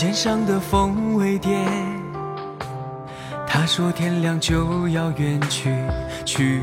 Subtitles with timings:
[0.00, 1.50] 肩上的风微蝶，
[3.46, 5.76] 他说天亮就要远去，
[6.24, 6.62] 去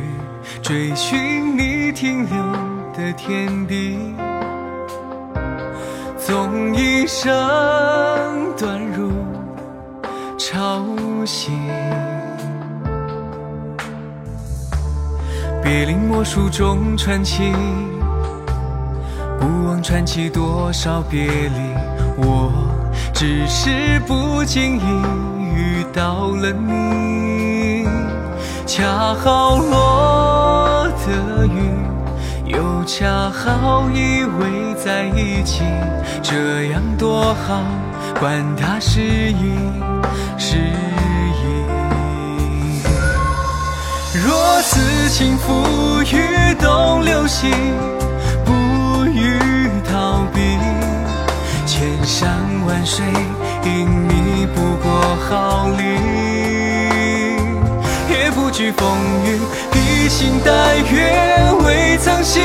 [0.63, 2.35] 追寻你停留
[2.95, 4.15] 的天地。
[6.17, 7.31] 纵一生
[8.57, 9.11] 断如
[10.39, 10.83] 潮
[11.23, 11.51] 汐，
[15.61, 17.53] 别令莫书中传奇，
[19.39, 21.75] 不忘传奇多少别离，
[22.17, 22.51] 我。
[23.19, 24.81] 只是不经意
[25.41, 27.83] 遇到了你，
[28.67, 31.71] 恰好落的雨，
[32.45, 35.63] 又恰好依偎在一起，
[36.21, 37.63] 这样多好，
[38.19, 39.57] 管它是意
[40.37, 41.47] 是意。
[44.13, 47.49] 若此情付与东流星，
[52.97, 53.05] 谁
[53.63, 54.89] 因你不过
[55.29, 55.83] 毫厘，
[58.09, 59.37] 也不惧风雨，
[59.71, 61.13] 披星戴月，
[61.63, 62.39] 未曾唏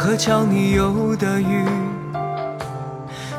[0.00, 1.62] 河桥你游的鱼，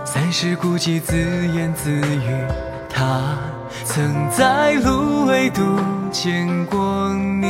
[0.06, 1.18] 三世孤寂自
[1.56, 2.46] 言自语。
[2.88, 3.36] 他
[3.84, 5.64] 曾在芦苇渡
[6.12, 7.48] 见过你，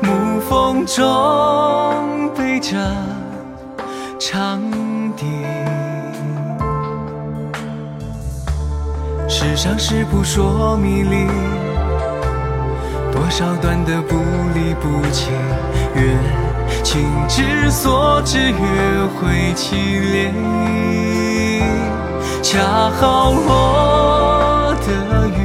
[0.00, 2.78] 暮风中背着
[4.18, 4.58] 长
[5.14, 5.26] 笛。
[9.28, 11.26] 世上事不说迷离，
[13.12, 14.16] 多少段的不
[14.54, 15.30] 离不弃，
[15.94, 16.51] 愿。
[16.82, 18.54] 情之所至，约
[19.16, 19.74] 会凄
[20.12, 20.32] 涟
[22.42, 25.40] 恰好落的雨，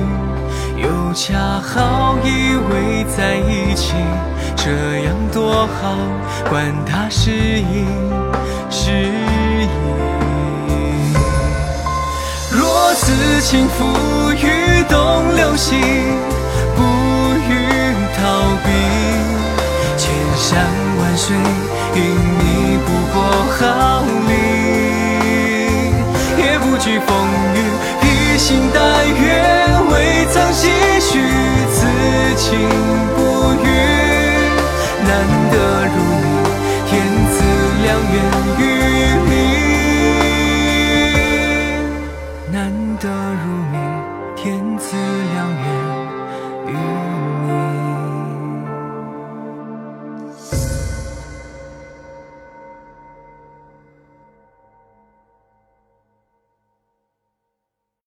[0.82, 3.94] 又恰好依偎在一起，
[4.56, 4.72] 这
[5.06, 5.96] 样多好，
[6.50, 7.86] 管它是意
[8.70, 9.68] 是意。
[12.52, 13.86] 若此情付
[14.34, 15.80] 与东流星，
[27.00, 27.10] 风
[27.54, 27.58] 雨
[28.02, 29.22] 披星戴月
[29.92, 30.62] 未曾唏
[31.00, 31.10] 嘘
[31.74, 31.78] 此
[32.38, 32.46] 情
[33.16, 33.18] 不
[33.64, 33.66] 渝。
[35.08, 35.12] 难
[35.52, 35.56] 得
[35.94, 36.26] 如你
[36.88, 36.92] 天
[37.32, 37.36] 赐
[37.84, 38.16] 良缘
[38.60, 38.62] 与
[39.30, 39.32] 你。
[42.52, 42.56] 难
[43.00, 43.76] 得如你
[44.36, 44.46] 天
[44.78, 44.86] 赐
[45.34, 45.66] 良缘
[46.68, 46.70] 与
[47.48, 47.67] 你。